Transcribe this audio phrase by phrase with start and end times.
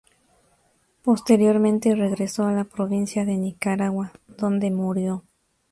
[1.03, 5.23] Posteriormente regresó a la provincia de Nicaragua, donde murió.